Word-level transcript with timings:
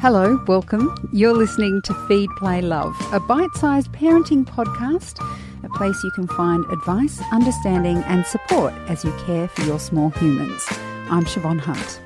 Hello, 0.00 0.42
welcome. 0.46 0.96
You're 1.12 1.34
listening 1.34 1.82
to 1.82 1.92
Feed, 2.08 2.30
Play, 2.38 2.62
Love, 2.62 2.96
a 3.12 3.20
bite 3.20 3.52
sized 3.52 3.92
parenting 3.92 4.46
podcast, 4.46 5.20
a 5.62 5.68
place 5.76 6.02
you 6.02 6.10
can 6.12 6.26
find 6.26 6.64
advice, 6.72 7.20
understanding, 7.32 7.98
and 8.04 8.24
support 8.24 8.72
as 8.88 9.04
you 9.04 9.12
care 9.26 9.46
for 9.48 9.60
your 9.66 9.78
small 9.78 10.08
humans. 10.08 10.64
I'm 11.10 11.24
Siobhan 11.24 11.60
Hunt. 11.60 12.00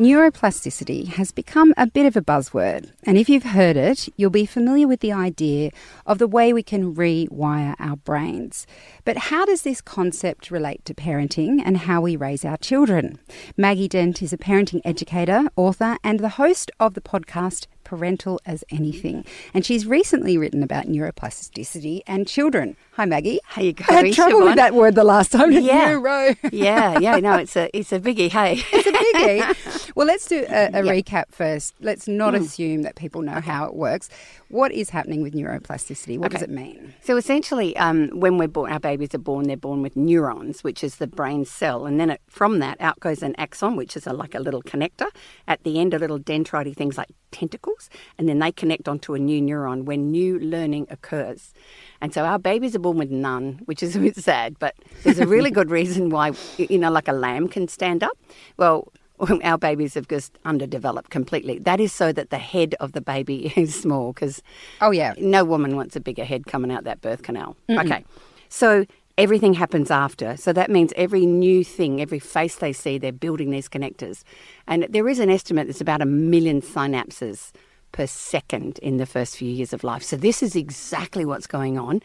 Neuroplasticity 0.00 1.08
has 1.08 1.30
become 1.30 1.74
a 1.76 1.86
bit 1.86 2.06
of 2.06 2.16
a 2.16 2.22
buzzword, 2.22 2.90
and 3.04 3.18
if 3.18 3.28
you've 3.28 3.42
heard 3.42 3.76
it, 3.76 4.08
you'll 4.16 4.30
be 4.30 4.46
familiar 4.46 4.88
with 4.88 5.00
the 5.00 5.12
idea 5.12 5.72
of 6.06 6.16
the 6.16 6.26
way 6.26 6.54
we 6.54 6.62
can 6.62 6.94
rewire 6.94 7.76
our 7.78 7.96
brains. 7.96 8.66
But 9.04 9.18
how 9.18 9.44
does 9.44 9.60
this 9.60 9.82
concept 9.82 10.50
relate 10.50 10.86
to 10.86 10.94
parenting 10.94 11.60
and 11.62 11.76
how 11.76 12.00
we 12.00 12.16
raise 12.16 12.46
our 12.46 12.56
children? 12.56 13.18
Maggie 13.58 13.88
Dent 13.88 14.22
is 14.22 14.32
a 14.32 14.38
parenting 14.38 14.80
educator, 14.86 15.48
author, 15.54 15.98
and 16.02 16.20
the 16.20 16.30
host 16.30 16.70
of 16.80 16.94
the 16.94 17.02
podcast 17.02 17.66
Parental 17.90 18.40
as 18.46 18.62
Anything. 18.70 19.24
And 19.52 19.66
she's 19.66 19.84
recently 19.84 20.38
written 20.38 20.62
about 20.62 20.86
neuroplasticity 20.86 22.02
and 22.06 22.24
children. 22.24 22.76
Hi, 22.92 23.04
Maggie. 23.04 23.40
How 23.42 23.62
you 23.62 23.72
going? 23.72 23.90
I 23.90 24.06
had 24.06 24.14
trouble 24.14 24.42
Siobhan? 24.42 24.44
with 24.44 24.54
that 24.56 24.74
word 24.74 24.94
the 24.94 25.02
last 25.02 25.32
time. 25.32 25.50
Yeah. 25.50 25.88
Neuro. 25.94 26.36
yeah, 26.52 27.00
yeah, 27.00 27.16
no, 27.16 27.34
it's 27.34 27.56
a 27.56 27.68
it's 27.76 27.90
a 27.90 27.98
biggie. 27.98 28.30
Hey, 28.30 28.62
It's 28.72 28.86
a 28.86 28.92
biggie. 28.92 29.92
well, 29.96 30.06
let's 30.06 30.28
do 30.28 30.46
a, 30.48 30.66
a 30.66 30.82
recap 30.82 31.32
first. 31.32 31.74
Let's 31.80 32.06
not 32.06 32.36
assume 32.36 32.82
that 32.82 32.94
people 32.94 33.22
know 33.22 33.40
how 33.40 33.64
it 33.64 33.74
works. 33.74 34.08
What 34.50 34.70
is 34.70 34.90
happening 34.90 35.22
with 35.22 35.34
neuroplasticity? 35.34 36.16
What 36.18 36.30
does 36.30 36.42
it 36.42 36.50
mean? 36.50 36.94
so 37.02 37.16
essentially, 37.16 37.76
um, 37.76 38.08
when 38.12 38.38
we're 38.38 38.48
born, 38.48 38.70
our 38.70 38.80
babies 38.80 39.14
are 39.14 39.18
born. 39.18 39.48
They're 39.48 39.56
born 39.56 39.82
with 39.82 39.96
neurons, 39.96 40.62
which 40.62 40.84
is 40.84 40.96
the 40.96 41.06
brain 41.08 41.44
cell, 41.44 41.86
and 41.86 41.98
then 41.98 42.10
it, 42.10 42.20
from 42.28 42.60
that 42.60 42.80
out 42.80 43.00
goes 43.00 43.22
an 43.22 43.34
axon, 43.36 43.74
which 43.74 43.96
is 43.96 44.06
a, 44.06 44.12
like 44.12 44.36
a 44.36 44.40
little 44.40 44.62
connector. 44.62 45.08
At 45.48 45.64
the 45.64 45.80
end, 45.80 45.92
a 45.92 45.98
little 45.98 46.20
dendrite 46.20 46.76
things 46.76 46.98
like 46.98 47.08
tentacles, 47.30 47.79
and 48.18 48.28
then 48.28 48.38
they 48.40 48.52
connect 48.52 48.88
onto 48.88 49.14
a 49.14 49.18
new 49.18 49.40
neuron 49.40 49.84
when 49.84 50.10
new 50.10 50.38
learning 50.40 50.86
occurs. 50.90 51.54
And 52.00 52.12
so 52.12 52.24
our 52.24 52.38
babies 52.38 52.74
are 52.74 52.80
born 52.80 52.98
with 52.98 53.10
none, 53.10 53.60
which 53.64 53.82
is 53.82 53.94
a 53.96 54.00
bit 54.00 54.16
sad, 54.16 54.58
but 54.58 54.74
there's 55.04 55.18
a 55.18 55.26
really 55.26 55.50
good 55.50 55.70
reason 55.70 56.10
why, 56.10 56.32
you 56.58 56.78
know, 56.78 56.90
like 56.90 57.08
a 57.08 57.12
lamb 57.12 57.48
can 57.48 57.68
stand 57.68 58.02
up. 58.02 58.18
Well, 58.56 58.92
our 59.44 59.58
babies 59.58 59.94
have 59.94 60.08
just 60.08 60.38
underdeveloped 60.46 61.10
completely. 61.10 61.58
That 61.58 61.78
is 61.78 61.92
so 61.92 62.10
that 62.12 62.30
the 62.30 62.38
head 62.38 62.74
of 62.80 62.92
the 62.92 63.00
baby 63.02 63.52
is 63.56 63.74
small 63.74 64.12
because 64.12 64.42
Oh, 64.80 64.90
yeah. 64.90 65.12
no 65.18 65.44
woman 65.44 65.76
wants 65.76 65.94
a 65.94 66.00
bigger 66.00 66.24
head 66.24 66.46
coming 66.46 66.70
out 66.72 66.84
that 66.84 67.00
birth 67.02 67.22
canal. 67.22 67.56
Okay. 67.70 68.04
So 68.48 68.86
everything 69.18 69.52
happens 69.52 69.90
after. 69.90 70.38
So 70.38 70.54
that 70.54 70.70
means 70.70 70.94
every 70.96 71.26
new 71.26 71.62
thing, 71.62 72.00
every 72.00 72.18
face 72.18 72.56
they 72.56 72.72
see, 72.72 72.96
they're 72.96 73.12
building 73.12 73.50
these 73.50 73.68
connectors. 73.68 74.22
And 74.66 74.86
there 74.88 75.06
is 75.06 75.18
an 75.18 75.28
estimate 75.28 75.66
that's 75.66 75.82
about 75.82 76.00
a 76.00 76.06
million 76.06 76.62
synapses 76.62 77.52
per 77.92 78.06
second 78.06 78.78
in 78.78 78.96
the 78.96 79.06
first 79.06 79.36
few 79.36 79.50
years 79.50 79.72
of 79.72 79.84
life. 79.84 80.02
So 80.02 80.16
this 80.16 80.42
is 80.42 80.56
exactly 80.56 81.24
what's 81.24 81.46
going 81.46 81.78
on. 81.78 82.00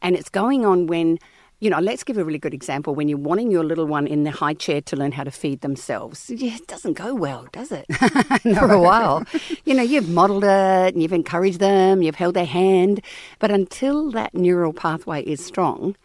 And 0.00 0.16
it's 0.16 0.28
going 0.28 0.64
on 0.64 0.86
when, 0.86 1.18
you 1.60 1.70
know, 1.70 1.80
let's 1.80 2.04
give 2.04 2.18
a 2.18 2.24
really 2.24 2.38
good 2.38 2.54
example. 2.54 2.94
When 2.94 3.08
you're 3.08 3.18
wanting 3.18 3.50
your 3.50 3.64
little 3.64 3.86
one 3.86 4.06
in 4.06 4.24
the 4.24 4.30
high 4.30 4.54
chair 4.54 4.80
to 4.82 4.96
learn 4.96 5.12
how 5.12 5.24
to 5.24 5.30
feed 5.30 5.60
themselves, 5.60 6.30
it 6.30 6.66
doesn't 6.66 6.94
go 6.94 7.14
well, 7.14 7.46
does 7.52 7.72
it? 7.72 7.86
For 8.42 8.70
a 8.70 8.80
while. 8.80 9.24
You 9.64 9.74
know, 9.74 9.82
you've 9.82 10.08
modelled 10.08 10.44
it 10.44 10.94
and 10.94 11.02
you've 11.02 11.12
encouraged 11.12 11.58
them, 11.58 12.02
you've 12.02 12.14
held 12.14 12.34
their 12.34 12.46
hand. 12.46 13.00
But 13.38 13.50
until 13.50 14.10
that 14.12 14.34
neural 14.34 14.72
pathway 14.72 15.22
is 15.24 15.44
strong, 15.44 15.96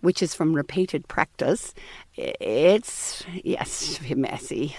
which 0.00 0.22
is 0.22 0.34
from 0.34 0.54
repeated 0.54 1.06
practice, 1.08 1.74
it's, 2.16 3.24
yes, 3.42 3.98
a 3.98 4.02
bit 4.02 4.18
messy. 4.18 4.76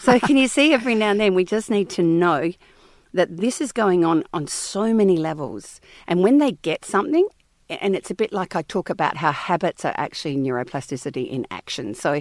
so 0.00 0.18
can 0.20 0.36
you 0.36 0.48
see 0.48 0.72
every 0.72 0.94
now 0.94 1.10
and 1.10 1.20
then 1.20 1.34
we 1.34 1.44
just 1.44 1.70
need 1.70 1.90
to 1.90 2.02
know 2.02 2.52
that 3.14 3.36
this 3.36 3.60
is 3.60 3.72
going 3.72 4.04
on 4.04 4.24
on 4.32 4.46
so 4.46 4.94
many 4.94 5.16
levels. 5.16 5.80
And 6.06 6.22
when 6.22 6.38
they 6.38 6.52
get 6.52 6.84
something, 6.84 7.26
and 7.68 7.94
it's 7.94 8.10
a 8.10 8.14
bit 8.14 8.32
like 8.32 8.54
I 8.56 8.62
talk 8.62 8.90
about 8.90 9.16
how 9.16 9.32
habits 9.32 9.84
are 9.84 9.94
actually 9.96 10.36
neuroplasticity 10.36 11.28
in 11.28 11.46
action. 11.50 11.94
So 11.94 12.20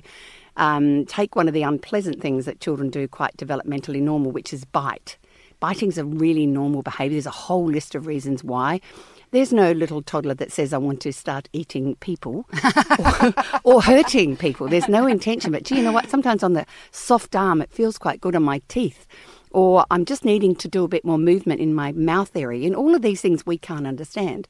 um, 0.58 1.06
take 1.06 1.36
one 1.36 1.48
of 1.48 1.54
the 1.54 1.64
unpleasant 1.64 2.22
things 2.22 2.46
that 2.46 2.60
children 2.60 2.90
do 2.90 3.08
quite 3.08 3.36
developmentally 3.38 4.02
normal, 4.02 4.32
which 4.32 4.54
is 4.54 4.66
bite. 4.66 5.18
Biting's 5.60 5.98
a 5.98 6.06
really 6.06 6.46
normal 6.46 6.82
behaviour. 6.82 7.16
There's 7.16 7.26
a 7.28 7.32
whole 7.32 7.66
list 7.66 7.96
of 7.96 8.08
reasons 8.08 8.44
why. 8.44 8.82
There's 9.30 9.54
no 9.54 9.72
little 9.72 10.02
toddler 10.02 10.34
that 10.34 10.52
says, 10.52 10.74
I 10.74 10.78
want 10.78 11.02
to 11.02 11.14
start 11.14 11.48
eating 11.54 11.96
people 11.98 12.46
or, 13.00 13.34
or 13.64 13.82
hurting 13.82 14.36
people. 14.38 14.68
There's 14.68 14.90
no 14.90 15.08
intention. 15.08 15.52
But 15.52 15.64
gee, 15.64 15.78
you 15.78 15.84
know 15.84 15.94
what? 15.94 16.10
Sometimes 16.10 16.44
on 16.44 16.54
the 16.54 16.66
soft 16.92 17.36
arm, 17.36 17.62
it 17.62 17.72
feels 17.72 17.98
quite 17.98 18.20
good 18.20 18.36
on 18.36 18.44
my 18.44 18.62
teeth. 18.68 19.06
Or 19.52 19.86
I'm 19.92 20.06
just 20.06 20.26
needing 20.26 20.56
to 20.56 20.68
do 20.68 20.84
a 20.84 20.88
bit 20.88 21.04
more 21.04 21.18
movement 21.18 21.62
in 21.62 21.74
my 21.74 21.92
mouth 21.92 22.36
area. 22.36 22.66
And 22.66 22.76
all 22.76 22.96
of 22.96 23.02
these 23.02 23.22
things 23.22 23.46
we 23.46 23.58
can't 23.58 23.88
understand. 23.88 24.48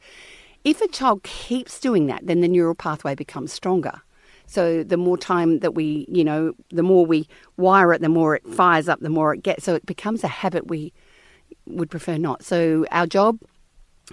If 0.63 0.81
a 0.81 0.88
child 0.88 1.23
keeps 1.23 1.79
doing 1.79 2.06
that, 2.07 2.28
then 2.28 2.41
the 2.41 2.47
neural 2.47 2.75
pathway 2.75 3.16
becomes 3.16 3.51
stronger. 3.51 4.01
So 4.45 4.84
the 4.84 4.97
more 4.97 5.17
time 5.17 5.59
that 5.59 5.73
we, 5.73 6.06
you 6.09 6.23
know, 6.23 6.53
the 6.69 6.84
more 6.84 7.06
we 7.06 7.28
wire 7.57 7.94
it, 7.94 8.01
the 8.01 8.09
more 8.09 8.35
it 8.35 8.47
fires 8.47 8.90
up, 8.90 9.00
the 9.00 9.09
more 9.09 9.34
it 9.34 9.44
gets. 9.44 9.63
So 9.63 9.75
it 9.75 9.85
becomes 9.85 10.23
a 10.23 10.28
habit 10.28 10.67
we 10.67 10.94
would 11.66 11.90
prefer 11.90 12.17
not. 12.17 12.44
So 12.44 12.85
our 12.91 13.07
job 13.07 13.40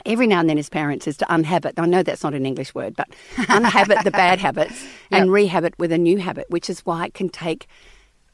every 0.06 0.27
now 0.27 0.41
and 0.41 0.48
then 0.48 0.59
as 0.59 0.69
parents 0.69 1.06
is 1.06 1.16
to 1.19 1.27
unhabit. 1.27 1.72
I 1.77 1.87
know 1.87 2.03
that's 2.03 2.22
not 2.22 2.34
an 2.34 2.47
English 2.47 2.75
word, 2.75 2.97
but 2.97 3.09
unhabit 3.37 4.04
the 4.04 4.10
bad 4.10 4.38
habits 4.38 4.87
and 5.10 5.31
rehabit 5.31 5.72
with 5.78 5.93
a 5.93 5.98
new 5.98 6.19
habit, 6.19 6.47
which 6.50 6.71
is 6.71 6.81
why 6.81 7.06
it 7.06 7.15
can 7.15 7.28
take 7.28 7.66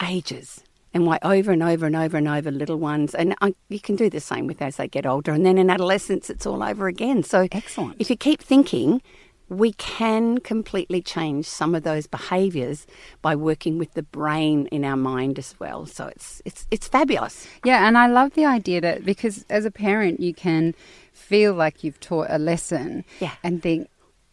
ages. 0.02 0.62
And 0.94 1.04
why 1.06 1.18
over 1.22 1.50
and 1.52 1.62
over 1.62 1.84
and 1.86 1.96
over 1.96 2.16
and 2.16 2.28
over 2.28 2.50
little 2.52 2.76
ones, 2.78 3.14
and 3.14 3.34
I, 3.42 3.54
you 3.68 3.80
can 3.80 3.96
do 3.96 4.08
the 4.08 4.20
same 4.20 4.46
with 4.46 4.62
as 4.62 4.76
they 4.76 4.86
get 4.88 5.04
older. 5.04 5.32
And 5.32 5.44
then 5.44 5.58
in 5.58 5.68
adolescence, 5.68 6.30
it's 6.30 6.46
all 6.46 6.62
over 6.62 6.86
again. 6.86 7.24
So, 7.24 7.48
Excellent. 7.50 7.96
if 7.98 8.08
you 8.10 8.16
keep 8.16 8.40
thinking, 8.40 9.02
we 9.48 9.72
can 9.74 10.38
completely 10.38 11.02
change 11.02 11.46
some 11.46 11.74
of 11.74 11.82
those 11.82 12.06
behaviours 12.06 12.86
by 13.22 13.34
working 13.36 13.76
with 13.76 13.92
the 13.94 14.02
brain 14.04 14.66
in 14.68 14.84
our 14.84 14.96
mind 14.96 15.38
as 15.38 15.54
well. 15.58 15.84
So 15.84 16.06
it's 16.06 16.40
it's 16.46 16.66
it's 16.70 16.88
fabulous. 16.88 17.46
Yeah, 17.64 17.86
and 17.86 17.98
I 17.98 18.06
love 18.06 18.32
the 18.34 18.46
idea 18.46 18.80
that 18.80 19.04
because 19.04 19.44
as 19.50 19.64
a 19.66 19.70
parent, 19.70 20.20
you 20.20 20.32
can 20.32 20.74
feel 21.12 21.52
like 21.54 21.84
you've 21.84 22.00
taught 22.00 22.28
a 22.30 22.38
lesson 22.38 23.04
Yeah. 23.20 23.32
and 23.42 23.62
think 23.62 23.88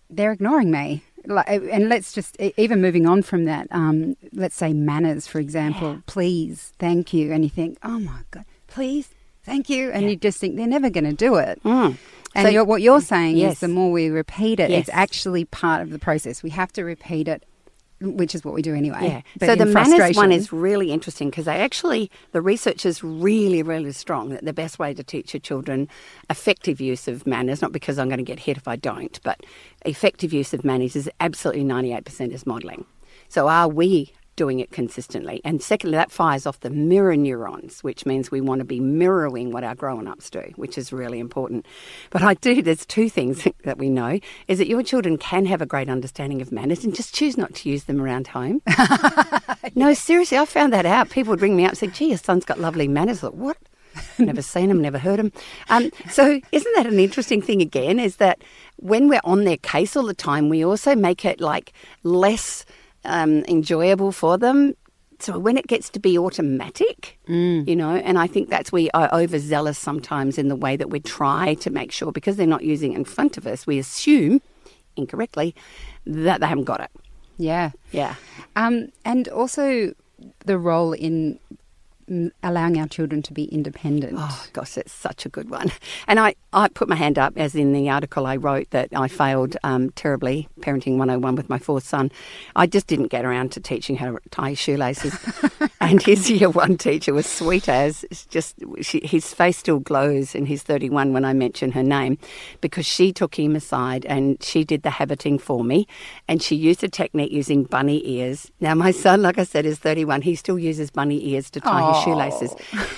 they're 0.09 0.31
ignoring 0.31 0.71
me. 0.71 1.03
Like, 1.25 1.47
and 1.47 1.89
let's 1.89 2.13
just 2.13 2.35
even 2.39 2.81
moving 2.81 3.05
on 3.05 3.21
from 3.21 3.45
that. 3.45 3.67
Um, 3.71 4.15
let's 4.33 4.55
say 4.55 4.73
manners, 4.73 5.27
for 5.27 5.39
example. 5.39 6.01
Please, 6.07 6.73
thank 6.79 7.13
you, 7.13 7.31
and 7.31 7.43
you 7.43 7.49
think, 7.49 7.77
oh 7.83 7.99
my 7.99 8.19
god, 8.31 8.45
please, 8.67 9.09
thank 9.43 9.69
you, 9.69 9.91
and 9.91 10.09
you 10.09 10.15
just 10.15 10.39
think 10.39 10.55
they're 10.55 10.67
never 10.67 10.89
going 10.89 11.03
to 11.05 11.13
do 11.13 11.35
it. 11.35 11.61
Mm. 11.63 11.97
And 12.33 12.45
So- 12.45 12.49
you're, 12.49 12.63
what 12.63 12.81
you're 12.81 13.01
saying 13.01 13.35
Yes. 13.37 13.53
is 13.53 13.59
the 13.59 13.67
more 13.67 13.91
we 13.91 14.09
repeat 14.09 14.59
it, 14.59 14.71
it's 14.71 14.89
actually 14.93 15.45
part 15.45 15.81
of 15.81 15.89
the 15.89 15.99
process. 15.99 16.41
We 16.41 16.49
have 16.51 16.71
to 16.73 16.83
repeat 16.83 17.27
it, 17.27 17.43
which 18.01 18.35
is 18.35 18.43
what 18.43 18.53
we 18.53 18.61
do 18.61 18.73
anyway. 18.73 19.23
Yeah. 19.39 19.47
So 19.47 19.55
the 19.55 19.65
manners 19.65 20.15
one 20.15 20.31
is 20.31 20.51
really 20.51 20.91
interesting 20.91 21.29
because 21.29 21.45
they 21.45 21.57
actually, 21.57 22.09
the 22.31 22.41
research 22.41 22.85
is 22.85 23.03
really, 23.03 23.63
really 23.63 23.91
strong 23.91 24.29
that 24.29 24.43
the 24.43 24.53
best 24.53 24.79
way 24.79 24.93
to 24.93 25.03
teach 25.03 25.33
your 25.33 25.41
children 25.41 25.87
effective 26.29 26.81
use 26.81 27.07
of 27.07 27.27
manners, 27.27 27.61
not 27.61 27.71
because 27.71 27.99
I'm 27.99 28.09
going 28.09 28.17
to 28.17 28.23
get 28.23 28.39
hit 28.39 28.57
if 28.57 28.67
I 28.67 28.75
don't, 28.75 29.19
but 29.23 29.43
effective 29.85 30.33
use 30.33 30.53
of 30.53 30.63
manners 30.63 30.95
is 30.95 31.09
absolutely 31.19 31.63
98% 31.63 32.31
is 32.31 32.45
modelling. 32.45 32.85
So 33.29 33.47
are 33.47 33.67
we 33.67 34.13
doing 34.35 34.59
it 34.59 34.71
consistently? 34.71 35.41
And 35.43 35.61
secondly, 35.61 35.97
that 35.97 36.11
fires 36.11 36.45
off 36.45 36.59
the 36.59 36.69
mirror 36.69 37.15
neurons, 37.15 37.83
which 37.83 38.05
means 38.05 38.31
we 38.31 38.41
want 38.41 38.59
to 38.59 38.65
be 38.65 38.79
mirroring 38.79 39.51
what 39.51 39.63
our 39.63 39.75
grown-ups 39.75 40.29
do, 40.29 40.53
which 40.55 40.77
is 40.77 40.93
really 40.93 41.19
important. 41.19 41.65
But 42.09 42.21
I 42.21 42.35
do, 42.35 42.61
there's 42.61 42.85
two 42.85 43.09
things 43.09 43.47
that 43.63 43.77
we 43.77 43.89
know, 43.89 44.19
is 44.47 44.57
that 44.57 44.67
your 44.67 44.83
children 44.83 45.17
can 45.17 45.45
have 45.45 45.61
a 45.61 45.65
great 45.65 45.89
understanding 45.89 46.41
of 46.41 46.51
manners 46.51 46.83
and 46.83 46.95
just 46.95 47.13
choose 47.13 47.37
not 47.37 47.53
to 47.55 47.69
use 47.69 47.85
them 47.85 48.01
around 48.01 48.27
home. 48.27 48.61
No, 49.75 49.93
seriously, 49.93 50.37
I 50.37 50.45
found 50.45 50.73
that 50.73 50.85
out. 50.85 51.09
People 51.09 51.31
would 51.31 51.41
ring 51.41 51.55
me 51.55 51.63
up 51.63 51.71
and 51.71 51.77
say, 51.77 51.87
gee, 51.87 52.09
your 52.09 52.17
son's 52.17 52.45
got 52.45 52.59
lovely 52.59 52.87
manners. 52.87 53.19
I 53.19 53.21
thought, 53.21 53.35
what? 53.35 53.57
never 54.19 54.41
seen 54.41 54.69
him, 54.69 54.81
never 54.81 54.97
heard 54.97 55.19
him. 55.19 55.31
Um, 55.69 55.91
so, 56.09 56.39
isn't 56.51 56.75
that 56.75 56.87
an 56.87 56.99
interesting 56.99 57.41
thing 57.41 57.61
again? 57.61 57.99
Is 57.99 58.17
that 58.17 58.43
when 58.77 59.07
we're 59.07 59.21
on 59.23 59.43
their 59.43 59.57
case 59.57 59.95
all 59.95 60.05
the 60.05 60.13
time, 60.13 60.49
we 60.49 60.63
also 60.63 60.95
make 60.95 61.25
it 61.25 61.39
like 61.39 61.73
less 62.03 62.65
um, 63.05 63.43
enjoyable 63.45 64.11
for 64.11 64.37
them. 64.37 64.75
So, 65.19 65.37
when 65.37 65.55
it 65.55 65.67
gets 65.67 65.89
to 65.91 65.99
be 65.99 66.17
automatic, 66.17 67.19
you 67.67 67.75
know, 67.75 67.95
and 67.95 68.17
I 68.17 68.25
think 68.25 68.49
that's 68.49 68.71
we 68.71 68.89
are 68.91 69.07
overzealous 69.13 69.77
sometimes 69.77 70.39
in 70.39 70.47
the 70.47 70.55
way 70.55 70.75
that 70.75 70.89
we 70.89 70.99
try 70.99 71.53
to 71.55 71.69
make 71.69 71.91
sure 71.91 72.11
because 72.11 72.37
they're 72.37 72.47
not 72.47 72.63
using 72.63 72.93
it 72.93 72.95
in 72.95 73.05
front 73.05 73.37
of 73.37 73.45
us, 73.45 73.67
we 73.67 73.77
assume 73.77 74.41
incorrectly 74.97 75.53
that 76.07 76.39
they 76.41 76.47
haven't 76.47 76.63
got 76.63 76.81
it. 76.81 76.89
Yeah. 77.37 77.71
Yeah. 77.91 78.15
Um, 78.55 78.91
and 79.05 79.27
also 79.27 79.93
the 80.45 80.57
role 80.57 80.93
in 80.93 81.39
mm, 81.53 81.57
allowing 82.43 82.79
our 82.79 82.87
children 82.87 83.21
to 83.23 83.33
be 83.33 83.45
independent? 83.45 84.15
Oh, 84.17 84.45
gosh, 84.53 84.73
that's 84.73 84.91
such 84.91 85.25
a 85.25 85.29
good 85.29 85.49
one. 85.49 85.71
And 86.07 86.19
I, 86.19 86.35
I 86.53 86.67
put 86.67 86.89
my 86.89 86.95
hand 86.95 87.17
up, 87.17 87.33
as 87.37 87.55
in 87.55 87.73
the 87.73 87.89
article 87.89 88.25
I 88.25 88.35
wrote, 88.35 88.69
that 88.71 88.89
I 88.93 89.07
failed 89.07 89.55
um, 89.63 89.91
terribly 89.91 90.49
parenting 90.59 90.97
101 90.97 91.35
with 91.35 91.49
my 91.49 91.57
fourth 91.57 91.85
son. 91.85 92.11
I 92.55 92.67
just 92.67 92.87
didn't 92.87 93.07
get 93.07 93.23
around 93.23 93.51
to 93.53 93.59
teaching 93.59 93.95
how 93.95 94.11
to 94.11 94.19
tie 94.31 94.53
shoelaces. 94.53 95.17
and 95.81 96.01
his 96.01 96.29
year 96.29 96.49
one 96.49 96.77
teacher 96.77 97.13
was 97.13 97.25
sweet 97.25 97.69
as, 97.69 98.03
just 98.29 98.55
she, 98.81 98.99
his 99.05 99.33
face 99.33 99.57
still 99.57 99.79
glows, 99.79 100.35
and 100.35 100.47
he's 100.47 100.63
31 100.63 101.13
when 101.13 101.23
I 101.23 101.33
mention 101.33 101.71
her 101.71 101.83
name, 101.83 102.17
because 102.59 102.85
she 102.85 103.13
took 103.13 103.39
him 103.39 103.55
aside 103.55 104.05
and 104.05 104.41
she 104.43 104.63
did 104.63 104.83
the 104.83 104.89
habiting 104.89 105.37
for 105.39 105.63
me. 105.63 105.87
And 106.27 106.41
she 106.41 106.55
used 106.55 106.83
a 106.83 106.89
technique 106.89 107.31
using 107.31 107.63
bunny 107.63 108.01
ears. 108.05 108.51
Now, 108.59 108.75
my 108.75 108.91
son, 108.91 109.21
like 109.21 109.37
I 109.37 109.43
said, 109.43 109.65
is 109.65 109.79
31. 109.79 110.23
He 110.23 110.35
still 110.35 110.59
uses 110.59 110.91
bunny 110.91 111.25
ears 111.29 111.49
to 111.51 111.61
tie 111.61 111.81
Aww. 111.81 111.95
his 111.95 112.00
shoelaces. 112.03 112.55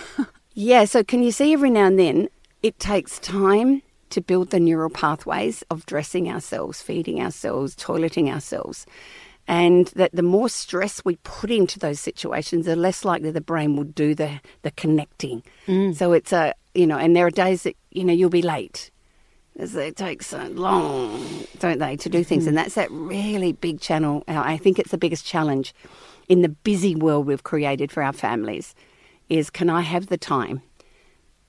yeah, 0.53 0.85
so 0.85 1.03
can 1.03 1.23
you 1.23 1.31
see 1.31 1.53
every 1.53 1.69
now 1.69 1.85
and 1.85 1.99
then 1.99 2.29
it 2.61 2.79
takes 2.79 3.19
time 3.19 3.81
to 4.13 4.21
build 4.21 4.51
the 4.51 4.59
neural 4.59 4.89
pathways 4.89 5.63
of 5.71 5.85
dressing 5.87 6.29
ourselves, 6.29 6.81
feeding 6.81 7.19
ourselves, 7.19 7.75
toileting 7.75 8.31
ourselves. 8.31 8.85
And 9.47 9.87
that 9.87 10.11
the 10.13 10.21
more 10.21 10.47
stress 10.47 11.03
we 11.03 11.17
put 11.23 11.49
into 11.49 11.79
those 11.79 11.99
situations, 11.99 12.65
the 12.65 12.75
less 12.75 13.03
likely 13.03 13.31
the 13.31 13.41
brain 13.41 13.75
will 13.75 13.83
do 13.83 14.13
the, 14.13 14.39
the 14.61 14.71
connecting. 14.71 15.43
Mm. 15.67 15.95
So 15.95 16.13
it's 16.13 16.31
a, 16.31 16.53
you 16.75 16.85
know, 16.87 16.97
and 16.97 17.15
there 17.15 17.25
are 17.25 17.31
days 17.31 17.63
that, 17.63 17.75
you 17.91 18.05
know, 18.05 18.13
you'll 18.13 18.29
be 18.29 18.43
late. 18.43 18.91
It 19.55 19.97
takes 19.97 20.27
so 20.27 20.43
long, 20.47 21.45
don't 21.59 21.79
they, 21.79 21.95
to 21.97 22.09
do 22.09 22.23
things. 22.23 22.45
Mm. 22.45 22.49
And 22.49 22.57
that's 22.57 22.75
that 22.75 22.89
really 22.91 23.51
big 23.51 23.81
channel. 23.81 24.23
I 24.27 24.57
think 24.57 24.79
it's 24.79 24.91
the 24.91 24.97
biggest 24.97 25.25
challenge 25.25 25.73
in 26.29 26.41
the 26.41 26.49
busy 26.49 26.95
world 26.95 27.25
we've 27.25 27.43
created 27.43 27.91
for 27.91 28.03
our 28.03 28.13
families 28.13 28.75
is 29.29 29.49
can 29.49 29.69
I 29.69 29.81
have 29.81 30.07
the 30.07 30.17
time 30.17 30.61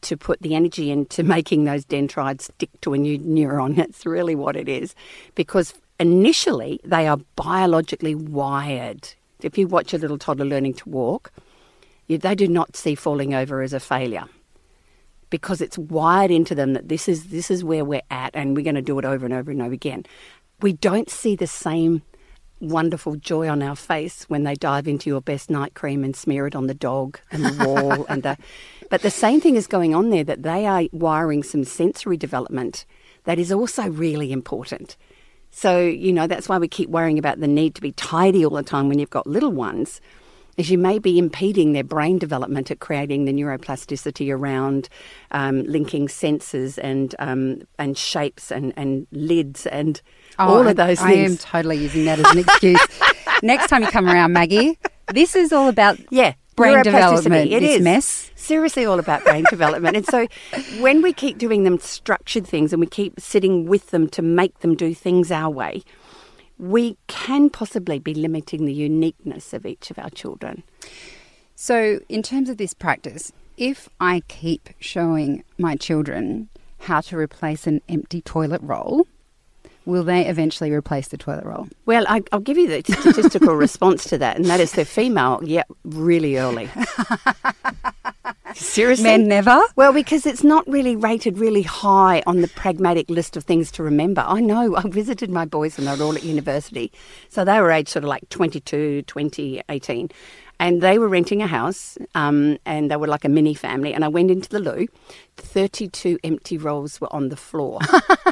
to 0.02 0.16
put 0.16 0.40
the 0.40 0.54
energy 0.54 0.90
into 0.90 1.22
making 1.36 1.64
those 1.64 1.84
dendrites 1.84 2.46
stick 2.46 2.70
to 2.82 2.94
a 2.94 2.98
new 2.98 3.18
neuron? 3.18 3.76
That's 3.76 4.06
really 4.06 4.34
what 4.34 4.56
it 4.56 4.68
is. 4.68 4.94
Because 5.34 5.74
initially, 5.98 6.80
they 6.84 7.06
are 7.06 7.18
biologically 7.36 8.14
wired. 8.14 9.08
If 9.40 9.58
you 9.58 9.66
watch 9.66 9.92
a 9.92 9.98
little 9.98 10.18
toddler 10.18 10.46
learning 10.46 10.74
to 10.74 10.88
walk, 10.88 11.32
they 12.08 12.34
do 12.34 12.48
not 12.48 12.76
see 12.76 12.94
falling 12.94 13.34
over 13.34 13.62
as 13.62 13.72
a 13.72 13.80
failure 13.80 14.24
because 15.34 15.60
it's 15.60 15.76
wired 15.76 16.30
into 16.30 16.54
them 16.54 16.74
that 16.74 16.88
this 16.88 17.08
is 17.08 17.28
this 17.30 17.50
is 17.50 17.64
where 17.64 17.84
we're 17.84 18.00
at 18.08 18.30
and 18.34 18.56
we're 18.56 18.62
going 18.62 18.76
to 18.76 18.82
do 18.82 18.98
it 19.00 19.04
over 19.04 19.24
and 19.24 19.34
over 19.34 19.50
and 19.50 19.60
over 19.60 19.72
again. 19.72 20.04
We 20.60 20.74
don't 20.74 21.10
see 21.10 21.34
the 21.34 21.48
same 21.48 22.02
wonderful 22.60 23.16
joy 23.16 23.48
on 23.48 23.62
our 23.62 23.76
face 23.76 24.24
when 24.24 24.44
they 24.44 24.54
dive 24.54 24.88
into 24.88 25.10
your 25.10 25.20
best 25.20 25.50
night 25.50 25.74
cream 25.74 26.04
and 26.04 26.16
smear 26.16 26.46
it 26.46 26.54
on 26.54 26.66
the 26.66 26.74
dog 26.74 27.18
and 27.30 27.44
the 27.44 27.64
wall 27.64 28.06
and 28.08 28.22
the 28.22 28.36
but 28.90 29.02
the 29.02 29.10
same 29.10 29.40
thing 29.40 29.56
is 29.56 29.66
going 29.66 29.94
on 29.94 30.10
there 30.10 30.24
that 30.24 30.42
they 30.42 30.66
are 30.66 30.84
wiring 30.92 31.42
some 31.42 31.64
sensory 31.64 32.16
development 32.16 32.84
that 33.24 33.38
is 33.38 33.50
also 33.50 33.88
really 33.88 34.32
important. 34.32 34.96
So, 35.50 35.80
you 35.80 36.12
know, 36.12 36.26
that's 36.26 36.48
why 36.48 36.58
we 36.58 36.68
keep 36.68 36.90
worrying 36.90 37.18
about 37.18 37.40
the 37.40 37.48
need 37.48 37.74
to 37.76 37.80
be 37.80 37.92
tidy 37.92 38.44
all 38.44 38.54
the 38.54 38.62
time 38.62 38.88
when 38.88 38.98
you've 38.98 39.10
got 39.10 39.26
little 39.26 39.52
ones 39.52 40.00
is 40.56 40.70
you 40.70 40.78
may 40.78 40.98
be 40.98 41.18
impeding 41.18 41.72
their 41.72 41.84
brain 41.84 42.18
development 42.18 42.70
at 42.70 42.80
creating 42.80 43.24
the 43.24 43.32
neuroplasticity 43.32 44.34
around 44.34 44.88
um, 45.30 45.62
linking 45.64 46.08
senses 46.08 46.78
and 46.78 47.14
um, 47.18 47.62
and 47.78 47.96
shapes 47.96 48.50
and, 48.50 48.72
and 48.76 49.06
lids 49.12 49.66
and 49.66 50.00
oh, 50.38 50.56
all 50.56 50.66
of 50.68 50.76
those 50.76 51.00
I, 51.00 51.08
things. 51.08 51.30
I 51.30 51.32
am 51.32 51.36
totally 51.38 51.78
using 51.78 52.04
that 52.06 52.18
as 52.18 52.30
an 52.30 52.38
excuse. 52.38 52.86
Next 53.42 53.68
time 53.68 53.82
you 53.82 53.88
come 53.88 54.08
around, 54.08 54.32
Maggie, 54.32 54.78
this 55.12 55.36
is 55.36 55.52
all 55.52 55.68
about 55.68 55.98
yeah 56.10 56.34
brain 56.56 56.82
development. 56.82 57.50
It 57.50 57.62
is 57.62 57.82
mess. 57.82 58.30
Seriously, 58.36 58.84
all 58.84 58.98
about 58.98 59.24
brain 59.24 59.44
development. 59.48 59.96
And 59.96 60.06
so, 60.06 60.26
when 60.80 61.02
we 61.02 61.12
keep 61.12 61.38
doing 61.38 61.64
them 61.64 61.78
structured 61.78 62.46
things 62.46 62.72
and 62.72 62.80
we 62.80 62.86
keep 62.86 63.18
sitting 63.20 63.66
with 63.66 63.90
them 63.90 64.08
to 64.10 64.22
make 64.22 64.60
them 64.60 64.74
do 64.74 64.94
things 64.94 65.30
our 65.30 65.50
way, 65.50 65.82
we 66.58 66.96
can 67.06 67.50
possibly 67.50 67.98
be 67.98 68.14
limiting 68.14 68.64
the 68.64 68.72
uniqueness 68.72 69.52
of 69.52 69.66
each 69.66 69.90
of 69.90 69.98
our 69.98 70.10
children. 70.10 70.62
So, 71.54 72.00
in 72.08 72.22
terms 72.22 72.48
of 72.48 72.56
this 72.56 72.74
practice, 72.74 73.32
if 73.56 73.88
I 74.00 74.22
keep 74.28 74.70
showing 74.80 75.44
my 75.58 75.76
children 75.76 76.48
how 76.80 77.00
to 77.02 77.16
replace 77.16 77.66
an 77.66 77.80
empty 77.88 78.20
toilet 78.20 78.60
roll, 78.62 79.06
will 79.86 80.04
they 80.04 80.26
eventually 80.26 80.72
replace 80.72 81.08
the 81.08 81.16
toilet 81.16 81.44
roll? 81.44 81.68
Well, 81.86 82.04
I, 82.08 82.22
will 82.32 82.40
give 82.40 82.58
you 82.58 82.68
the 82.68 82.82
statistical 82.92 83.54
response 83.66 84.04
to 84.04 84.18
that, 84.18 84.36
and 84.36 84.46
that 84.46 84.60
is 84.60 84.72
they're 84.72 84.84
female, 84.84 85.40
yeah, 85.42 85.64
really 85.84 86.36
early. 86.36 86.68
Seriously? 88.54 89.04
Men 89.04 89.28
never? 89.28 89.60
Well, 89.76 89.92
because 89.92 90.26
it's 90.26 90.44
not 90.44 90.66
really 90.68 90.96
rated 90.96 91.38
really 91.38 91.62
high 91.62 92.22
on 92.26 92.40
the 92.40 92.48
pragmatic 92.48 93.10
list 93.10 93.36
of 93.36 93.44
things 93.44 93.70
to 93.72 93.82
remember. 93.82 94.24
I 94.26 94.40
know. 94.40 94.76
I 94.76 94.82
visited 94.82 95.30
my 95.30 95.44
boys 95.44 95.76
when 95.76 95.86
they 95.86 95.96
were 95.96 96.04
all 96.04 96.14
at 96.16 96.22
university. 96.22 96.92
So 97.28 97.44
they 97.44 97.60
were 97.60 97.70
aged 97.70 97.88
sort 97.88 98.04
of 98.04 98.08
like 98.08 98.28
22, 98.30 99.02
20, 99.02 99.62
18. 99.68 100.10
And 100.60 100.80
they 100.80 100.98
were 100.98 101.08
renting 101.08 101.42
a 101.42 101.48
house 101.48 101.98
um, 102.14 102.58
and 102.64 102.90
they 102.90 102.96
were 102.96 103.08
like 103.08 103.24
a 103.24 103.28
mini 103.28 103.54
family. 103.54 103.92
And 103.92 104.04
I 104.04 104.08
went 104.08 104.30
into 104.30 104.48
the 104.48 104.60
loo. 104.60 104.86
32 105.36 106.18
empty 106.22 106.56
rolls 106.56 107.00
were 107.00 107.12
on 107.12 107.28
the 107.28 107.36
floor. 107.36 107.80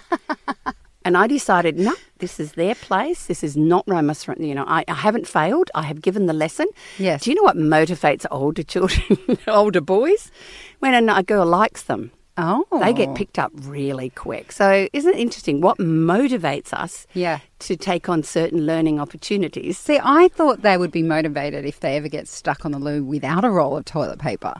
And 1.04 1.16
I 1.16 1.26
decided, 1.26 1.78
no, 1.78 1.94
this 2.19 2.38
is 2.38 2.52
their 2.52 2.75
place. 2.75 3.26
This 3.26 3.43
is 3.43 3.56
not 3.56 3.87
where 3.87 3.96
I 3.96 4.00
must, 4.00 4.26
you 4.38 4.54
know, 4.54 4.64
I, 4.66 4.84
I 4.88 4.94
haven't 4.94 5.26
failed. 5.26 5.70
I 5.75 5.82
have 5.82 6.00
given 6.00 6.26
the 6.26 6.32
lesson. 6.32 6.66
Yes. 6.99 7.22
Do 7.22 7.31
you 7.31 7.37
know 7.37 7.43
what 7.43 7.56
motivates 7.56 8.25
older 8.31 8.62
children, 8.62 9.38
older 9.46 9.81
boys? 9.81 10.31
When 10.78 11.08
a, 11.08 11.14
a 11.14 11.22
girl 11.22 11.46
likes 11.46 11.82
them. 11.84 12.12
Oh. 12.38 12.64
They 12.81 12.94
get 12.94 13.14
picked 13.14 13.38
up 13.38 13.52
really 13.54 14.10
quick. 14.10 14.52
So 14.52 14.88
isn't 14.93 15.14
it 15.14 15.20
interesting 15.20 15.60
what 15.60 15.78
motivates 15.78 16.72
us 16.72 17.06
yeah. 17.12 17.40
to 17.60 17.76
take 17.76 18.08
on 18.08 18.22
certain 18.22 18.64
learning 18.64 18.98
opportunities? 18.98 19.76
See, 19.76 20.00
I 20.02 20.28
thought 20.28 20.62
they 20.62 20.78
would 20.78 20.90
be 20.90 21.02
motivated 21.02 21.66
if 21.66 21.81
they 21.81 21.96
ever 21.96 22.08
get 22.08 22.26
stuck 22.28 22.64
on 22.64 22.72
the 22.72 22.78
loo 22.78 23.05
without 23.05 23.44
a 23.44 23.50
roll 23.50 23.76
of 23.76 23.84
toilet 23.84 24.19
paper. 24.19 24.55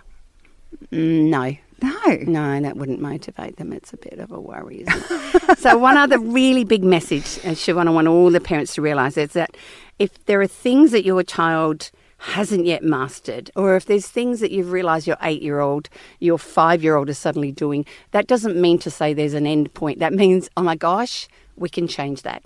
Mm, 0.91 1.31
no. 1.31 1.57
No. 1.83 2.17
No, 2.23 2.61
that 2.61 2.77
wouldn't 2.77 3.01
motivate 3.01 3.57
them. 3.57 3.73
It's 3.73 3.93
a 3.93 3.97
bit 3.97 4.19
of 4.19 4.31
a 4.31 4.41
worry, 4.41 4.85
isn't 4.87 5.05
it? 5.11 5.59
so, 5.59 5.77
one 5.77 5.97
other 5.97 6.19
really 6.41 6.65
big 6.65 6.85
message, 6.85 7.39
uh, 7.39 7.51
Siobhan, 7.51 7.89
I 7.89 7.91
want 7.91 8.09
all 8.09 8.31
the 8.31 8.41
parents 8.41 8.75
to 8.77 8.83
realise 8.83 9.17
is 9.17 9.33
that 9.33 9.57
if 9.99 10.25
there 10.27 10.41
are 10.41 10.47
things 10.47 10.93
that 10.93 11.05
your 11.05 11.23
child 11.23 11.91
hasn't 12.19 12.67
yet 12.67 12.85
mastered, 12.85 13.51
or 13.57 13.75
if 13.75 13.87
there's 13.87 14.07
things 14.07 14.39
that 14.41 14.53
you've 14.53 14.71
realised 14.71 15.09
your 15.09 15.17
eight 15.23 15.43
year 15.43 15.59
old, 15.59 15.89
your 16.21 16.39
five 16.39 16.83
year 16.83 16.95
old 16.95 17.09
is 17.09 17.19
suddenly 17.19 17.51
doing, 17.51 17.85
that 18.13 18.29
doesn't 18.29 18.61
mean 18.61 18.79
to 18.79 18.91
say 18.91 19.13
there's 19.13 19.35
an 19.35 19.47
end 19.47 19.75
point. 19.75 19.99
That 19.99 20.13
means, 20.13 20.49
oh 20.57 20.63
my 20.63 20.77
gosh, 20.77 21.27
we 21.57 21.69
can 21.69 21.89
change 21.89 22.23
that. 22.23 22.45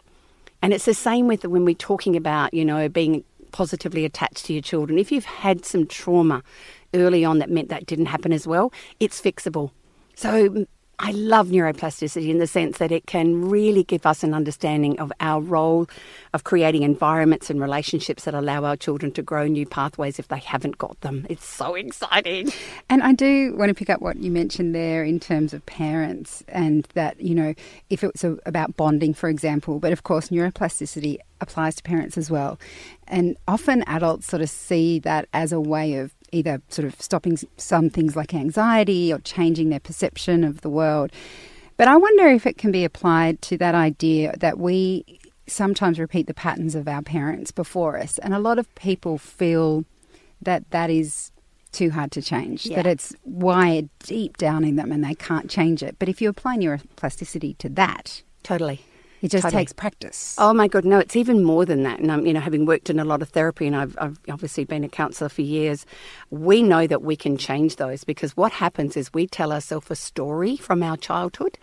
And 0.62 0.72
it's 0.72 0.86
the 0.86 0.94
same 0.94 1.26
with 1.26 1.44
when 1.44 1.66
we're 1.66 1.74
talking 1.74 2.16
about, 2.16 2.54
you 2.54 2.64
know, 2.64 2.88
being 2.88 3.22
positively 3.52 4.04
attached 4.04 4.46
to 4.46 4.54
your 4.54 4.62
children. 4.62 4.98
If 4.98 5.12
you've 5.12 5.26
had 5.26 5.64
some 5.64 5.86
trauma 5.86 6.42
early 6.96 7.24
on 7.24 7.38
that 7.38 7.50
meant 7.50 7.68
that 7.68 7.86
didn't 7.86 8.06
happen 8.06 8.32
as 8.32 8.46
well, 8.46 8.72
it's 9.00 9.20
fixable. 9.20 9.70
So 10.14 10.48
mm, 10.48 10.66
I 10.98 11.10
love 11.10 11.48
neuroplasticity 11.48 12.30
in 12.30 12.38
the 12.38 12.46
sense 12.46 12.78
that 12.78 12.90
it 12.90 13.06
can 13.06 13.50
really 13.50 13.84
give 13.84 14.06
us 14.06 14.22
an 14.22 14.32
understanding 14.32 14.98
of 14.98 15.12
our 15.20 15.42
role 15.42 15.88
of 16.32 16.44
creating 16.44 16.84
environments 16.84 17.50
and 17.50 17.60
relationships 17.60 18.24
that 18.24 18.32
allow 18.32 18.64
our 18.64 18.76
children 18.76 19.12
to 19.12 19.22
grow 19.22 19.46
new 19.46 19.66
pathways 19.66 20.18
if 20.18 20.28
they 20.28 20.38
haven't 20.38 20.78
got 20.78 20.98
them. 21.02 21.26
It's 21.28 21.44
so 21.44 21.74
exciting. 21.74 22.50
And 22.88 23.02
I 23.02 23.12
do 23.12 23.54
want 23.56 23.68
to 23.68 23.74
pick 23.74 23.90
up 23.90 24.00
what 24.00 24.16
you 24.16 24.30
mentioned 24.30 24.74
there 24.74 25.04
in 25.04 25.20
terms 25.20 25.52
of 25.52 25.64
parents 25.66 26.42
and 26.48 26.88
that, 26.94 27.20
you 27.20 27.34
know, 27.34 27.52
if 27.90 28.02
it's 28.02 28.24
about 28.24 28.76
bonding, 28.78 29.12
for 29.12 29.28
example, 29.28 29.78
but 29.78 29.92
of 29.92 30.02
course, 30.02 30.30
neuroplasticity 30.30 31.18
applies 31.42 31.74
to 31.76 31.82
parents 31.82 32.16
as 32.16 32.30
well. 32.30 32.58
And 33.06 33.36
often 33.46 33.82
adults 33.86 34.26
sort 34.26 34.40
of 34.40 34.48
see 34.48 34.98
that 35.00 35.28
as 35.34 35.52
a 35.52 35.60
way 35.60 35.96
of 35.96 36.15
either 36.32 36.60
sort 36.68 36.86
of 36.86 37.00
stopping 37.00 37.38
some 37.56 37.90
things 37.90 38.16
like 38.16 38.34
anxiety 38.34 39.12
or 39.12 39.18
changing 39.20 39.70
their 39.70 39.80
perception 39.80 40.44
of 40.44 40.60
the 40.60 40.68
world. 40.68 41.10
But 41.76 41.88
I 41.88 41.96
wonder 41.96 42.26
if 42.26 42.46
it 42.46 42.58
can 42.58 42.72
be 42.72 42.84
applied 42.84 43.42
to 43.42 43.58
that 43.58 43.74
idea 43.74 44.34
that 44.38 44.58
we 44.58 45.20
sometimes 45.46 45.98
repeat 45.98 46.26
the 46.26 46.34
patterns 46.34 46.74
of 46.74 46.88
our 46.88 47.02
parents 47.02 47.50
before 47.50 47.98
us. 47.98 48.18
And 48.18 48.34
a 48.34 48.38
lot 48.38 48.58
of 48.58 48.74
people 48.74 49.18
feel 49.18 49.84
that 50.40 50.70
that 50.70 50.90
is 50.90 51.30
too 51.72 51.90
hard 51.90 52.10
to 52.12 52.22
change, 52.22 52.66
yeah. 52.66 52.76
that 52.76 52.86
it's 52.86 53.14
wired 53.24 53.88
deep 54.00 54.38
down 54.38 54.64
in 54.64 54.76
them 54.76 54.90
and 54.90 55.04
they 55.04 55.14
can't 55.14 55.50
change 55.50 55.82
it. 55.82 55.96
But 55.98 56.08
if 56.08 56.20
you 56.22 56.28
apply 56.28 56.56
neuroplasticity 56.56 57.58
to 57.58 57.68
that, 57.70 58.22
totally 58.42 58.82
it 59.22 59.30
just 59.30 59.42
totally. 59.42 59.62
takes 59.62 59.72
practice. 59.72 60.34
Oh 60.38 60.52
my 60.52 60.68
God, 60.68 60.84
no! 60.84 60.98
It's 60.98 61.16
even 61.16 61.42
more 61.42 61.64
than 61.64 61.82
that. 61.84 62.00
And 62.00 62.10
um, 62.10 62.26
you 62.26 62.32
know, 62.32 62.40
having 62.40 62.66
worked 62.66 62.90
in 62.90 62.98
a 62.98 63.04
lot 63.04 63.22
of 63.22 63.30
therapy, 63.30 63.66
and 63.66 63.74
I've, 63.74 63.96
I've 64.00 64.18
obviously 64.28 64.64
been 64.64 64.84
a 64.84 64.88
counsellor 64.88 65.28
for 65.28 65.42
years, 65.42 65.86
we 66.30 66.62
know 66.62 66.86
that 66.86 67.02
we 67.02 67.16
can 67.16 67.36
change 67.36 67.76
those 67.76 68.04
because 68.04 68.36
what 68.36 68.52
happens 68.52 68.96
is 68.96 69.12
we 69.14 69.26
tell 69.26 69.52
ourselves 69.52 69.90
a 69.90 69.96
story 69.96 70.56
from 70.56 70.82
our 70.82 70.96
childhood, 70.96 71.58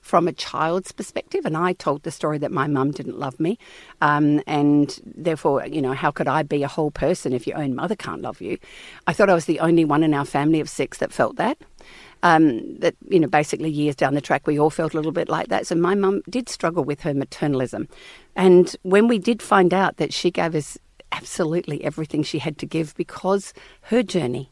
from 0.00 0.28
a 0.28 0.32
child's 0.32 0.92
perspective, 0.92 1.46
and 1.46 1.56
I 1.56 1.72
told 1.72 2.02
the 2.02 2.10
story 2.10 2.38
that 2.38 2.52
my 2.52 2.66
mum 2.66 2.90
didn't 2.90 3.18
love 3.18 3.40
me, 3.40 3.58
um, 4.00 4.42
and 4.46 4.98
therefore, 5.04 5.66
you 5.66 5.80
know, 5.80 5.94
how 5.94 6.10
could 6.10 6.28
I 6.28 6.42
be 6.42 6.62
a 6.62 6.68
whole 6.68 6.90
person 6.90 7.32
if 7.32 7.46
your 7.46 7.58
own 7.58 7.74
mother 7.74 7.96
can't 7.96 8.22
love 8.22 8.40
you? 8.40 8.58
I 9.06 9.12
thought 9.12 9.30
I 9.30 9.34
was 9.34 9.46
the 9.46 9.60
only 9.60 9.84
one 9.84 10.02
in 10.02 10.14
our 10.14 10.24
family 10.24 10.60
of 10.60 10.68
six 10.68 10.98
that 10.98 11.12
felt 11.12 11.36
that. 11.36 11.58
Um, 12.24 12.76
that 12.80 12.96
you 13.08 13.20
know, 13.20 13.28
basically 13.28 13.70
years 13.70 13.94
down 13.94 14.14
the 14.14 14.20
track, 14.20 14.48
we 14.48 14.58
all 14.58 14.70
felt 14.70 14.92
a 14.92 14.96
little 14.96 15.12
bit 15.12 15.28
like 15.28 15.48
that. 15.48 15.68
So 15.68 15.76
my 15.76 15.94
mum 15.94 16.22
did 16.28 16.48
struggle 16.48 16.82
with 16.82 17.00
her 17.02 17.14
maternalism, 17.14 17.88
and 18.34 18.74
when 18.82 19.06
we 19.06 19.20
did 19.20 19.40
find 19.40 19.72
out 19.72 19.98
that 19.98 20.12
she 20.12 20.32
gave 20.32 20.56
us 20.56 20.76
absolutely 21.12 21.84
everything 21.84 22.24
she 22.24 22.40
had 22.40 22.58
to 22.58 22.66
give 22.66 22.94
because 22.96 23.54
her 23.82 24.02
journey 24.02 24.50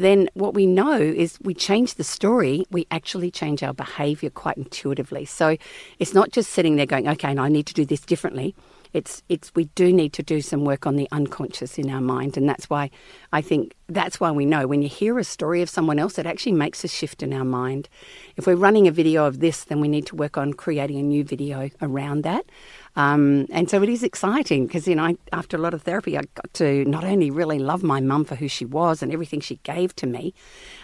then 0.00 0.28
what 0.34 0.54
we 0.54 0.66
know 0.66 0.98
is 0.98 1.38
we 1.42 1.54
change 1.54 1.94
the 1.94 2.04
story, 2.04 2.64
we 2.70 2.86
actually 2.90 3.30
change 3.30 3.62
our 3.62 3.74
behavior 3.74 4.30
quite 4.30 4.56
intuitively. 4.56 5.24
So 5.24 5.56
it's 5.98 6.14
not 6.14 6.30
just 6.30 6.50
sitting 6.50 6.76
there 6.76 6.86
going, 6.86 7.08
okay, 7.08 7.30
and 7.30 7.40
I 7.40 7.48
need 7.48 7.66
to 7.66 7.74
do 7.74 7.84
this 7.84 8.00
differently. 8.00 8.54
It's 8.92 9.22
it's 9.28 9.54
we 9.54 9.64
do 9.74 9.92
need 9.92 10.12
to 10.14 10.22
do 10.22 10.40
some 10.40 10.64
work 10.64 10.86
on 10.86 10.96
the 10.96 11.08
unconscious 11.12 11.78
in 11.78 11.90
our 11.90 12.00
mind, 12.00 12.36
and 12.36 12.48
that's 12.48 12.68
why 12.68 12.90
I 13.32 13.40
think 13.40 13.74
that's 13.88 14.20
why 14.20 14.30
we 14.30 14.46
know 14.46 14.66
when 14.66 14.82
you 14.82 14.88
hear 14.88 15.18
a 15.18 15.24
story 15.24 15.62
of 15.62 15.70
someone 15.70 15.98
else, 15.98 16.18
it 16.18 16.26
actually 16.26 16.52
makes 16.52 16.84
a 16.84 16.88
shift 16.88 17.22
in 17.22 17.32
our 17.32 17.44
mind. 17.44 17.88
If 18.36 18.46
we're 18.46 18.54
running 18.56 18.86
a 18.88 18.92
video 18.92 19.26
of 19.26 19.40
this, 19.40 19.64
then 19.64 19.80
we 19.80 19.88
need 19.88 20.06
to 20.06 20.16
work 20.16 20.36
on 20.36 20.52
creating 20.52 20.98
a 20.98 21.02
new 21.02 21.24
video 21.24 21.70
around 21.80 22.22
that. 22.22 22.46
Um, 22.94 23.46
and 23.50 23.70
so 23.70 23.82
it 23.82 23.88
is 23.88 24.02
exciting 24.02 24.66
because, 24.66 24.86
you 24.86 24.94
know, 24.94 25.04
I, 25.04 25.16
after 25.32 25.56
a 25.56 25.60
lot 25.60 25.72
of 25.72 25.82
therapy, 25.82 26.18
I 26.18 26.22
got 26.34 26.52
to 26.54 26.84
not 26.84 27.04
only 27.04 27.30
really 27.30 27.58
love 27.58 27.82
my 27.82 28.00
mum 28.00 28.24
for 28.24 28.34
who 28.34 28.48
she 28.48 28.64
was 28.64 29.02
and 29.02 29.12
everything 29.12 29.40
she 29.40 29.56
gave 29.62 29.96
to 29.96 30.06
me, 30.06 30.34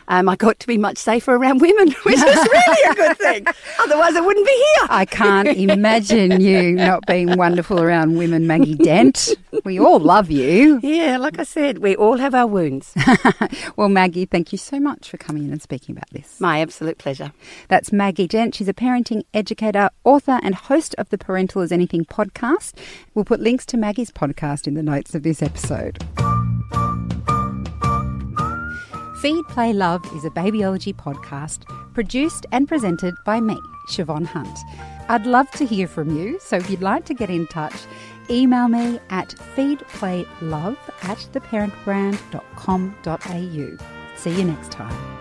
um, 0.09 0.29
I 0.29 0.37
got 0.37 0.59
to 0.61 0.67
be 0.67 0.79
much 0.79 0.97
safer 0.97 1.35
around 1.35 1.61
women, 1.61 1.89
which 2.05 2.17
is 2.17 2.23
really 2.23 2.91
a 2.91 2.95
good 2.95 3.19
thing. 3.19 3.47
Otherwise, 3.81 4.17
I 4.17 4.21
wouldn't 4.21 4.47
be 4.47 4.53
here. 4.53 4.87
I 4.89 5.05
can't 5.05 5.49
imagine 5.49 6.41
you 6.41 6.73
not 6.73 7.07
being 7.07 7.37
wonderful 7.37 7.81
around 7.81 8.17
women, 8.17 8.47
Maggie 8.47 8.75
Dent. 8.75 9.35
We 9.65 9.79
all 9.79 9.99
love 9.99 10.31
you. 10.31 10.81
Yeah, 10.83 11.19
like 11.19 11.39
I 11.39 11.45
said, 11.45 11.79
we 11.79 11.95
all 11.95 12.17
have 12.17 12.35
our 12.35 12.47
wounds. 12.47 12.95
well, 13.77 13.91
Maggie, 13.91 14.25
thank 14.25 14.51
you 14.51 14.59
so 14.59 14.81
much 14.81 15.11
for 15.11 15.19
coming 15.19 15.45
in 15.45 15.53
and 15.53 15.61
speaking 15.61 15.95
about 15.95 16.09
this. 16.11 16.41
My 16.41 16.61
absolute 16.61 16.97
pleasure. 16.97 17.33
That's 17.69 17.93
Maggie 17.93 18.27
Dent. 18.27 18.55
She's 18.55 18.69
a 18.69 18.75
parenting 18.75 19.25
educator, 19.35 19.91
author, 20.05 20.41
and 20.43 20.55
host 20.55 20.95
of 20.97 21.11
the 21.11 21.19
Parental 21.19 21.61
as 21.61 21.71
Anything 21.71 21.98
podcast. 22.05 22.75
We'll 23.15 23.25
put 23.25 23.41
links 23.41 23.65
to 23.67 23.77
Maggie's 23.77 24.11
podcast 24.11 24.67
in 24.67 24.75
the 24.75 24.83
notes 24.83 25.15
of 25.15 25.23
this 25.23 25.43
episode. 25.43 25.99
Feed, 29.21 29.45
Play, 29.49 29.73
Love 29.73 30.05
is 30.15 30.25
a 30.25 30.31
babyology 30.31 30.95
podcast 30.95 31.65
produced 31.93 32.47
and 32.53 32.69
presented 32.69 33.15
by 33.25 33.41
me, 33.41 33.59
Siobhan 33.91 34.25
Hunt. 34.25 34.57
I'd 35.09 35.27
love 35.27 35.51
to 35.53 35.65
hear 35.67 35.89
from 35.89 36.17
you, 36.17 36.39
so 36.41 36.57
if 36.57 36.71
you'd 36.71 36.83
like 36.83 37.05
to 37.07 37.15
get 37.15 37.31
in 37.31 37.49
touch, 37.49 37.75
email 38.31 38.69
me 38.69 39.01
at 39.11 39.35
feedplaylove 39.57 40.77
at 41.03 41.19
theparentbrand.com.au. 41.33 44.17
See 44.17 44.31
you 44.31 44.45
next 44.45 44.71
time. 44.71 45.18